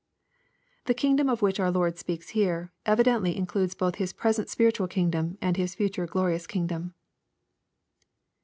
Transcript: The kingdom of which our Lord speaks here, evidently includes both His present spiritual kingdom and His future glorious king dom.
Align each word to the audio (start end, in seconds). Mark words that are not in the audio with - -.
The 0.85 0.95
kingdom 0.95 1.29
of 1.29 1.43
which 1.43 1.59
our 1.59 1.69
Lord 1.69 1.99
speaks 1.99 2.29
here, 2.29 2.71
evidently 2.87 3.37
includes 3.37 3.75
both 3.75 3.97
His 4.01 4.13
present 4.13 4.49
spiritual 4.49 4.87
kingdom 4.87 5.37
and 5.43 5.55
His 5.57 5.75
future 5.75 6.07
glorious 6.07 6.47
king 6.47 6.65
dom. 6.65 6.95